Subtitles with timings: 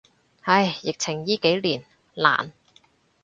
[0.45, 2.53] 唉，疫情依幾年，難。